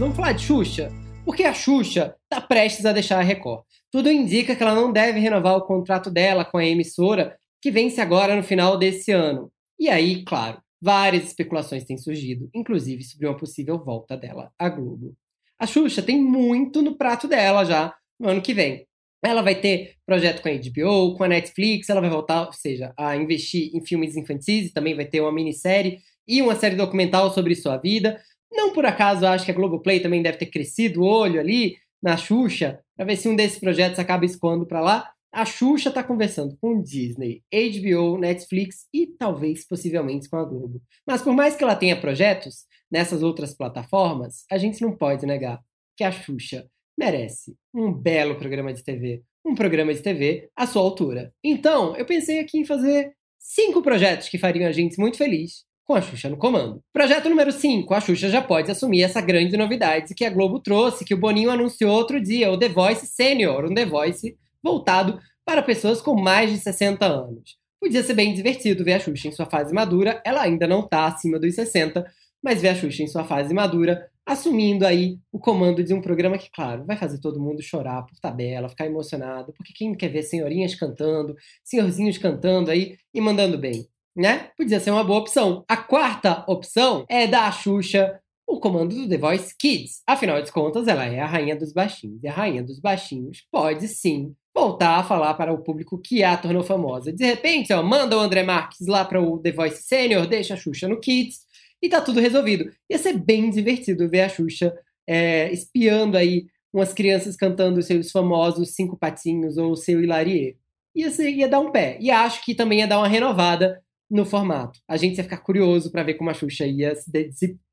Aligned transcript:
Vamos 0.00 0.16
falar 0.16 0.32
de 0.32 0.46
Xuxa? 0.46 0.90
Porque 1.26 1.44
a 1.44 1.52
Xuxa 1.52 2.16
está 2.24 2.40
prestes 2.40 2.86
a 2.86 2.92
deixar 2.94 3.18
a 3.18 3.22
Record. 3.22 3.64
Tudo 3.90 4.10
indica 4.10 4.56
que 4.56 4.62
ela 4.62 4.74
não 4.74 4.90
deve 4.90 5.20
renovar 5.20 5.54
o 5.58 5.66
contrato 5.66 6.10
dela 6.10 6.42
com 6.42 6.56
a 6.56 6.64
emissora, 6.64 7.36
que 7.60 7.70
vence 7.70 8.00
agora 8.00 8.34
no 8.34 8.42
final 8.42 8.78
desse 8.78 9.12
ano. 9.12 9.52
E 9.78 9.90
aí, 9.90 10.24
claro, 10.24 10.58
várias 10.80 11.24
especulações 11.24 11.84
têm 11.84 11.98
surgido, 11.98 12.48
inclusive 12.54 13.04
sobre 13.04 13.26
uma 13.26 13.36
possível 13.36 13.78
volta 13.78 14.16
dela 14.16 14.50
à 14.58 14.70
Globo. 14.70 15.14
A 15.58 15.66
Xuxa 15.66 16.00
tem 16.00 16.18
muito 16.18 16.80
no 16.80 16.96
prato 16.96 17.28
dela 17.28 17.62
já 17.66 17.94
no 18.18 18.30
ano 18.30 18.40
que 18.40 18.54
vem. 18.54 18.86
Ela 19.22 19.42
vai 19.42 19.54
ter 19.54 19.96
projeto 20.06 20.40
com 20.40 20.48
a 20.48 20.52
HBO, 20.52 21.14
com 21.14 21.24
a 21.24 21.28
Netflix, 21.28 21.90
ela 21.90 22.00
vai 22.00 22.08
voltar, 22.08 22.46
ou 22.46 22.54
seja, 22.54 22.94
a 22.96 23.14
investir 23.16 23.70
em 23.76 23.84
filmes 23.84 24.16
infantis 24.16 24.72
também 24.72 24.94
vai 24.94 25.04
ter 25.04 25.20
uma 25.20 25.30
minissérie 25.30 25.98
e 26.26 26.40
uma 26.40 26.56
série 26.56 26.74
documental 26.74 27.34
sobre 27.34 27.54
sua 27.54 27.76
vida. 27.76 28.18
Não 28.52 28.72
por 28.72 28.84
acaso 28.84 29.26
acho 29.26 29.44
que 29.44 29.50
a 29.50 29.54
Globoplay 29.54 30.00
também 30.00 30.22
deve 30.22 30.38
ter 30.38 30.46
crescido 30.46 31.02
o 31.02 31.06
olho 31.06 31.40
ali 31.40 31.76
na 32.02 32.16
Xuxa, 32.16 32.80
para 32.96 33.06
ver 33.06 33.16
se 33.16 33.28
um 33.28 33.36
desses 33.36 33.58
projetos 33.58 33.98
acaba 33.98 34.24
escoando 34.24 34.66
para 34.66 34.80
lá. 34.80 35.10
A 35.32 35.44
Xuxa 35.44 35.90
está 35.90 36.02
conversando 36.02 36.56
com 36.60 36.82
Disney, 36.82 37.42
HBO, 37.52 38.18
Netflix 38.18 38.86
e 38.92 39.06
talvez 39.06 39.66
possivelmente 39.66 40.28
com 40.28 40.36
a 40.36 40.44
Globo. 40.44 40.82
Mas 41.06 41.22
por 41.22 41.32
mais 41.32 41.54
que 41.54 41.62
ela 41.62 41.76
tenha 41.76 42.00
projetos 42.00 42.64
nessas 42.90 43.22
outras 43.22 43.54
plataformas, 43.54 44.44
a 44.50 44.58
gente 44.58 44.80
não 44.82 44.96
pode 44.96 45.24
negar 45.26 45.60
que 45.96 46.02
a 46.02 46.10
Xuxa 46.10 46.66
merece 46.98 47.56
um 47.72 47.92
belo 47.92 48.36
programa 48.36 48.72
de 48.72 48.82
TV, 48.82 49.22
um 49.44 49.54
programa 49.54 49.94
de 49.94 50.02
TV 50.02 50.50
à 50.56 50.66
sua 50.66 50.82
altura. 50.82 51.32
Então, 51.44 51.96
eu 51.96 52.04
pensei 52.04 52.40
aqui 52.40 52.58
em 52.58 52.64
fazer 52.64 53.12
cinco 53.38 53.82
projetos 53.82 54.28
que 54.28 54.38
fariam 54.38 54.68
a 54.68 54.72
gente 54.72 54.98
muito 54.98 55.16
feliz 55.16 55.64
com 55.90 55.96
a 55.96 56.00
Xuxa 56.00 56.28
no 56.28 56.36
comando. 56.36 56.80
Projeto 56.92 57.28
número 57.28 57.50
5, 57.50 57.92
a 57.92 58.00
Xuxa 58.00 58.28
já 58.28 58.40
pode 58.40 58.70
assumir 58.70 59.02
essa 59.02 59.20
grande 59.20 59.56
novidade 59.56 60.14
que 60.14 60.24
a 60.24 60.30
Globo 60.30 60.60
trouxe, 60.60 61.04
que 61.04 61.12
o 61.12 61.18
Boninho 61.18 61.50
anunciou 61.50 61.90
outro 61.90 62.22
dia, 62.22 62.48
o 62.48 62.56
The 62.56 62.68
Voice 62.68 63.08
Senior, 63.08 63.64
um 63.64 63.74
The 63.74 63.86
Voice 63.86 64.36
voltado 64.62 65.18
para 65.44 65.64
pessoas 65.64 66.00
com 66.00 66.14
mais 66.14 66.48
de 66.48 66.58
60 66.58 67.04
anos. 67.04 67.58
Podia 67.80 68.04
ser 68.04 68.14
bem 68.14 68.32
divertido 68.32 68.84
ver 68.84 68.92
a 68.92 69.00
Xuxa 69.00 69.26
em 69.26 69.32
sua 69.32 69.46
fase 69.46 69.74
madura, 69.74 70.22
ela 70.24 70.42
ainda 70.42 70.64
não 70.68 70.84
está 70.84 71.06
acima 71.06 71.40
dos 71.40 71.56
60, 71.56 72.06
mas 72.40 72.62
ver 72.62 72.68
a 72.68 72.74
Xuxa 72.76 73.02
em 73.02 73.08
sua 73.08 73.24
fase 73.24 73.52
madura, 73.52 74.08
assumindo 74.24 74.86
aí 74.86 75.18
o 75.32 75.40
comando 75.40 75.82
de 75.82 75.92
um 75.92 76.00
programa 76.00 76.38
que, 76.38 76.52
claro, 76.52 76.84
vai 76.84 76.96
fazer 76.96 77.18
todo 77.18 77.42
mundo 77.42 77.60
chorar 77.60 78.06
por 78.06 78.16
tabela, 78.20 78.68
ficar 78.68 78.86
emocionado, 78.86 79.52
porque 79.54 79.72
quem 79.74 79.92
quer 79.96 80.10
ver 80.10 80.22
senhorinhas 80.22 80.72
cantando, 80.76 81.34
senhorzinhos 81.64 82.16
cantando 82.16 82.70
aí 82.70 82.96
e 83.12 83.20
mandando 83.20 83.58
bem, 83.58 83.88
né? 84.16 84.50
Podia 84.56 84.80
ser 84.80 84.90
uma 84.90 85.04
boa 85.04 85.20
opção. 85.20 85.64
A 85.68 85.76
quarta 85.76 86.44
opção 86.46 87.04
é 87.08 87.26
dar 87.26 87.46
a 87.46 87.52
Xuxa 87.52 88.20
o 88.50 88.58
comando 88.58 88.94
do 88.96 89.08
The 89.08 89.16
Voice 89.16 89.54
Kids. 89.56 90.02
Afinal 90.06 90.42
de 90.42 90.50
contas, 90.50 90.88
ela 90.88 91.06
é 91.06 91.20
a 91.20 91.26
rainha 91.26 91.54
dos 91.54 91.72
baixinhos. 91.72 92.22
E 92.24 92.28
a 92.28 92.32
rainha 92.32 92.62
dos 92.62 92.80
baixinhos 92.80 93.46
pode 93.50 93.86
sim 93.86 94.34
voltar 94.52 94.96
a 94.96 95.04
falar 95.04 95.34
para 95.34 95.52
o 95.52 95.62
público 95.62 95.96
que 95.98 96.24
a 96.24 96.36
tornou 96.36 96.64
famosa. 96.64 97.12
De 97.12 97.24
repente, 97.24 97.72
ó, 97.72 97.82
manda 97.82 98.16
o 98.16 98.20
André 98.20 98.42
Marques 98.42 98.88
lá 98.88 99.04
para 99.04 99.22
o 99.22 99.38
The 99.38 99.52
Voice 99.52 99.84
Senior, 99.84 100.26
deixa 100.26 100.54
a 100.54 100.56
Xuxa 100.56 100.88
no 100.88 100.98
Kids 100.98 101.40
e 101.80 101.88
tá 101.88 102.00
tudo 102.00 102.18
resolvido. 102.18 102.70
Ia 102.90 102.98
ser 102.98 103.12
bem 103.12 103.50
divertido 103.50 104.08
ver 104.08 104.22
a 104.22 104.28
Xuxa 104.28 104.74
é, 105.06 105.52
espiando 105.52 106.16
aí 106.16 106.46
umas 106.72 106.92
crianças 106.92 107.36
cantando 107.36 107.82
seus 107.82 108.10
famosos 108.10 108.74
Cinco 108.74 108.96
Patinhos 108.96 109.56
ou 109.56 109.76
seu 109.76 110.02
Hilarie. 110.02 110.56
Ia, 110.94 111.10
ser, 111.10 111.30
ia 111.30 111.48
dar 111.48 111.60
um 111.60 111.70
pé. 111.70 111.96
E 112.00 112.10
acho 112.10 112.44
que 112.44 112.54
também 112.54 112.80
ia 112.80 112.86
dar 112.88 112.98
uma 112.98 113.08
renovada 113.08 113.80
no 114.10 114.24
formato. 114.24 114.80
A 114.88 114.96
gente 114.96 115.18
ia 115.18 115.24
ficar 115.24 115.38
curioso 115.38 115.90
para 115.90 116.02
ver 116.02 116.14
como 116.14 116.30
a 116.30 116.34
Xuxa 116.34 116.66
ia, 116.66 116.92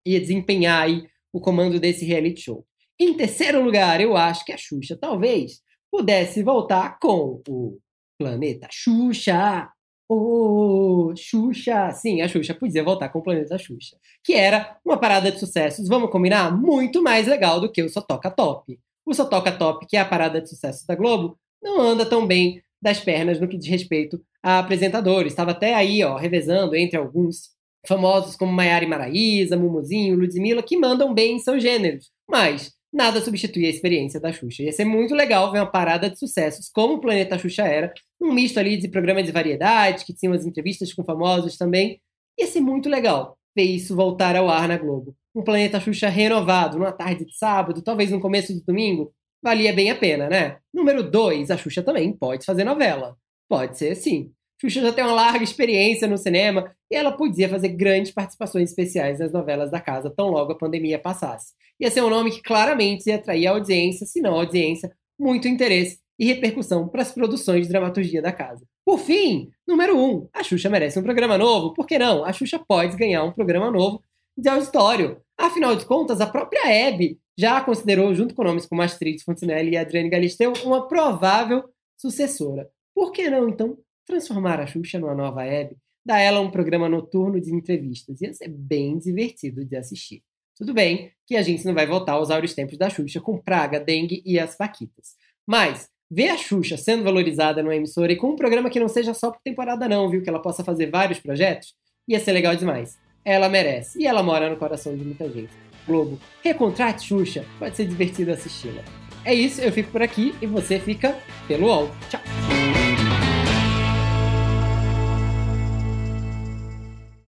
ia 0.06 0.20
desempenhar 0.20 0.88
o 1.34 1.42
comando 1.42 1.80
desse 1.80 2.06
reality 2.06 2.42
show. 2.42 2.66
Em 3.00 3.16
terceiro 3.16 3.64
lugar, 3.64 4.00
eu 4.02 4.16
acho 4.16 4.46
que 4.46 4.52
a 4.52 4.58
Xuxa 4.58 4.98
talvez 5.00 5.62
pudesse 5.92 6.44
voltar 6.44 7.00
com 7.00 7.42
o 7.48 7.78
Planeta 8.20 8.67
Xuxa, 8.72 9.70
Ô, 10.10 11.10
oh, 11.10 11.16
Xuxa! 11.17 11.92
Sim, 11.92 12.22
a 12.22 12.30
Xuxa 12.30 12.54
podia 12.54 12.82
voltar 12.82 13.10
com 13.10 13.20
o 13.20 13.22
Planeta 13.22 13.58
Xuxa. 13.58 13.98
Que 14.23 14.34
era 14.34 14.78
uma 14.86 14.98
parada 14.98 15.30
de 15.30 15.38
sucessos, 15.38 15.88
vamos 15.90 16.10
combinar? 16.10 16.50
Muito 16.58 17.04
mais 17.04 17.28
legal 17.28 17.60
do 17.60 17.70
que 17.70 17.84
o 17.84 17.90
Só 17.90 18.00
Toca 18.00 18.32
Top. 18.32 18.80
O 19.06 19.14
Só 19.14 19.26
Toca 19.26 19.52
Top, 19.52 19.86
que 19.86 19.98
é 19.98 20.00
a 20.00 20.06
parada 20.06 20.42
de 20.42 20.48
sucessos 20.48 20.86
da 20.86 20.95
Globo, 20.95 21.38
não 21.61 21.82
anda 21.82 22.06
tão 22.06 22.26
bem 22.26 22.64
das 22.87 23.02
pernas 23.02 23.39
no 23.39 23.49
que 23.49 23.58
diz 23.58 23.67
respeito 23.67 24.21
a 24.42 24.59
apresentadores. 24.59 25.33
Estava 25.33 25.52
até 25.52 25.73
aí, 25.73 26.02
ó, 26.03 26.15
revezando 26.15 26.73
entre 26.73 26.98
alguns 26.98 27.49
famosos 27.86 28.37
como 28.37 28.52
Maiara 28.52 28.86
e 28.86 28.87
Maraísa, 28.87 29.58
Mumuzinho, 29.58 30.17
Ludmilla, 30.17 30.64
que 30.64 30.77
mandam 30.77 31.14
bem 31.14 31.36
em 31.36 31.39
seus 31.39 31.61
gêneros. 31.61 32.09
Mas 32.30 32.71
nada 32.92 33.20
substitui 33.20 33.65
a 33.65 33.70
experiência 33.70 34.21
da 34.21 34.31
Xuxa. 34.31 34.64
Ia 34.64 34.71
ser 34.71 34.86
muito 34.86 35.14
legal 35.14 35.52
ver 35.52 35.59
uma 35.59 35.70
parada 35.70 36.09
de 36.09 36.17
sucessos, 36.17 36.70
como 36.70 36.93
o 36.93 37.02
Planeta 37.02 37.37
Xuxa 37.37 37.64
era, 37.64 37.93
um 38.21 38.33
misto 38.33 38.58
ali 38.58 38.77
de 38.77 38.87
programa 38.87 39.21
de 39.21 39.31
variedade, 39.33 40.05
que 40.05 40.14
tinha 40.14 40.31
umas 40.31 40.45
entrevistas 40.45 40.93
com 40.93 41.04
famosos 41.04 41.58
também. 41.58 41.99
Ia 42.39 42.48
ser 42.48 42.61
muito 42.61 42.87
legal 42.87 43.37
ver 43.55 43.64
isso 43.64 43.95
voltar 43.95 44.36
ao 44.36 44.49
ar 44.49 44.67
na 44.67 44.77
Globo. 44.77 45.14
Um 45.36 45.43
Planeta 45.43 45.80
Xuxa 45.80 46.08
renovado, 46.08 46.80
numa 46.80 46.93
tarde 46.93 47.25
de 47.25 47.36
sábado, 47.36 47.81
talvez 47.81 48.11
no 48.11 48.19
começo 48.21 48.54
de 48.54 48.64
domingo, 48.64 49.11
valia 49.42 49.73
bem 49.73 49.92
a 49.92 49.95
pena, 49.95 50.30
né? 50.30 50.58
Número 50.73 51.03
2, 51.03 51.52
a 51.52 51.58
Xuxa 51.58 51.83
também 51.83 52.11
pode 52.11 52.45
fazer 52.45 52.64
novela. 52.64 53.15
Pode 53.49 53.77
ser 53.77 53.95
sim. 53.95 54.31
Xuxa 54.59 54.81
já 54.81 54.92
tem 54.92 55.03
uma 55.03 55.14
larga 55.14 55.43
experiência 55.43 56.08
no 56.08 56.17
cinema 56.17 56.71
e 56.92 56.95
ela 56.95 57.11
podia 57.11 57.48
fazer 57.48 57.70
grandes 57.70 58.11
participações 58.11 58.70
especiais 58.70 59.20
nas 59.20 59.31
novelas 59.31 59.70
da 59.70 59.80
casa 59.80 60.09
tão 60.09 60.30
logo 60.30 60.52
a 60.52 60.58
pandemia 60.58 60.98
passasse. 60.98 61.53
Ia 61.80 61.92
ser 61.92 62.02
um 62.03 62.09
nome 62.09 62.31
que 62.31 62.42
claramente 62.42 63.08
ia 63.08 63.15
atrair 63.15 63.48
a 63.48 63.52
audiência, 63.52 64.08
se 64.08 64.20
não 64.20 64.33
a 64.33 64.39
audiência, 64.39 64.92
muito 65.20 65.48
interesse 65.48 65.99
e 66.19 66.25
repercussão 66.25 66.87
para 66.87 67.04
as 67.04 67.11
produções 67.11 67.64
de 67.64 67.69
dramaturgia 67.69 68.21
da 68.21 68.31
casa. 68.31 68.65
Por 68.83 68.98
fim, 68.99 69.52
número 69.67 69.95
1, 69.95 70.04
um, 70.04 70.27
a 70.33 70.43
Xuxa 70.43 70.69
merece 70.69 70.98
um 70.98 71.04
programa 71.04 71.37
novo. 71.37 71.73
Por 71.73 71.86
que 71.86 71.99
não? 71.99 72.25
A 72.25 72.33
Xuxa 72.33 72.58
pode 72.58 72.98
ganhar 72.98 73.23
um 73.23 73.31
programa 73.31 73.69
novo 73.69 74.02
de 74.36 74.49
auditório. 74.49 75.21
Afinal 75.37 75.75
de 75.75 75.86
contas, 75.86 76.19
a 76.19 76.25
própria 76.25 76.67
Hebe 76.67 77.19
já 77.37 77.61
considerou, 77.61 78.14
junto 78.15 78.33
com 78.33 78.43
nomes 78.43 78.65
como 78.65 78.81
Astrid 78.81 79.21
Fontenelle 79.23 79.71
e 79.71 79.77
Adriane 79.77 80.09
Galisteu, 80.09 80.53
uma 80.65 80.87
provável 80.87 81.64
sucessora. 81.95 82.70
Por 82.95 83.11
que 83.11 83.30
não, 83.30 83.48
então, 83.48 83.77
transformar 84.08 84.59
a 84.59 84.65
Xuxa 84.65 84.98
numa 84.98 85.14
nova 85.14 85.45
Hebe, 85.45 85.77
dar 86.03 86.20
ela 86.20 86.39
um 86.39 86.49
programa 86.49 86.89
noturno 86.89 87.39
de 87.39 87.53
entrevistas. 87.53 88.21
Ia 88.21 88.33
ser 88.33 88.48
bem 88.48 88.98
divertido 88.98 89.64
de 89.64 89.75
assistir. 89.75 90.21
Tudo 90.55 90.73
bem 90.73 91.11
que 91.27 91.36
a 91.36 91.43
gente 91.43 91.64
não 91.65 91.75
vai 91.75 91.86
voltar 91.86 92.14
aos 92.14 92.31
áureos 92.31 92.55
tempos 92.55 92.77
da 92.77 92.89
Xuxa 92.89 93.21
com 93.21 93.37
praga, 93.37 93.80
dengue 93.80 94.23
e 94.25 94.39
as 94.39 94.55
paquitas. 94.55 95.15
Mas 95.45 95.89
ver 96.09 96.30
a 96.30 96.37
Xuxa 96.37 96.77
sendo 96.77 97.04
valorizada 97.04 97.61
numa 97.61 97.75
emissora 97.75 98.11
e 98.11 98.15
com 98.15 98.30
um 98.30 98.36
programa 98.36 98.69
que 98.69 98.80
não 98.80 98.87
seja 98.87 99.14
só 99.14 99.30
por 99.30 99.42
temporada 99.43 99.87
não, 99.87 100.09
viu? 100.09 100.23
Que 100.23 100.30
ela 100.30 100.42
possa 100.42 100.64
fazer 100.64 100.89
vários 100.89 101.19
projetos, 101.19 101.75
ia 102.08 102.19
ser 102.19 102.31
legal 102.31 102.55
demais. 102.55 102.98
Ela 103.23 103.49
merece. 103.49 104.02
E 104.02 104.08
ela 104.08 104.23
mora 104.23 104.49
no 104.49 104.58
coração 104.58 104.98
de 104.98 105.04
muita 105.04 105.30
gente. 105.30 105.52
Globo, 105.87 106.20
recontrate 106.43 107.08
Xuxa, 107.08 107.45
pode 107.58 107.75
ser 107.75 107.86
divertido 107.86 108.31
assisti-la. 108.31 108.83
É 109.23 109.33
isso, 109.33 109.61
eu 109.61 109.71
fico 109.71 109.92
por 109.92 110.02
aqui 110.02 110.36
e 110.42 110.45
você 110.45 110.80
fica 110.80 111.15
pelo 111.48 111.67
UOL. 111.67 111.89
Tchau! 112.09 112.27